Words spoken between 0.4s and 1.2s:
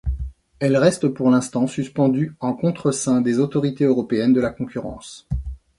Elle reste,